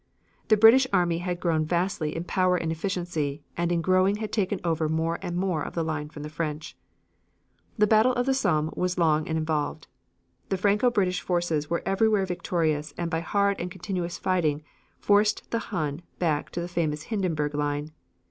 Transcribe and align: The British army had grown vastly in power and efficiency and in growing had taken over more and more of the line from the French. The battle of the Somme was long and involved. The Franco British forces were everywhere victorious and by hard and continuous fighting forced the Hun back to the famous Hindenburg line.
The 0.47 0.57
British 0.57 0.87
army 0.91 1.19
had 1.19 1.39
grown 1.39 1.63
vastly 1.63 2.15
in 2.15 2.23
power 2.23 2.55
and 2.57 2.71
efficiency 2.71 3.43
and 3.55 3.71
in 3.71 3.83
growing 3.83 4.15
had 4.15 4.31
taken 4.31 4.59
over 4.63 4.89
more 4.89 5.19
and 5.21 5.35
more 5.37 5.61
of 5.61 5.75
the 5.75 5.83
line 5.83 6.09
from 6.09 6.23
the 6.23 6.27
French. 6.29 6.75
The 7.77 7.85
battle 7.85 8.13
of 8.13 8.25
the 8.25 8.33
Somme 8.33 8.71
was 8.75 8.97
long 8.97 9.27
and 9.27 9.37
involved. 9.37 9.85
The 10.49 10.57
Franco 10.57 10.89
British 10.89 11.21
forces 11.21 11.69
were 11.69 11.83
everywhere 11.85 12.25
victorious 12.25 12.95
and 12.97 13.11
by 13.11 13.19
hard 13.19 13.61
and 13.61 13.69
continuous 13.69 14.17
fighting 14.17 14.63
forced 14.97 15.51
the 15.51 15.59
Hun 15.69 16.01
back 16.17 16.49
to 16.49 16.61
the 16.61 16.67
famous 16.67 17.03
Hindenburg 17.11 17.53
line. 17.53 17.91